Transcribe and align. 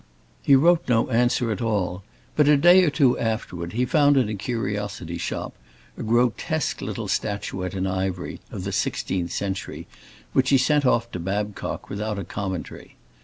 He 0.41 0.55
wrote 0.55 0.89
no 0.89 1.11
answer 1.11 1.51
at 1.51 1.61
all 1.61 2.01
but 2.35 2.47
a 2.47 2.57
day 2.57 2.83
or 2.83 2.89
two 2.89 3.19
afterward 3.19 3.73
he 3.73 3.85
found 3.85 4.17
in 4.17 4.29
a 4.29 4.33
curiosity 4.33 5.19
shop 5.19 5.53
a 5.95 6.01
grotesque 6.01 6.81
little 6.81 7.07
statuette 7.07 7.75
in 7.75 7.85
ivory, 7.85 8.39
of 8.51 8.63
the 8.63 8.71
sixteenth 8.71 9.31
century, 9.31 9.85
which 10.33 10.49
he 10.49 10.57
sent 10.57 10.87
off 10.87 11.11
to 11.11 11.19
Babcock 11.19 11.87
without 11.87 12.17
a 12.17 12.23
commentary. 12.23 12.95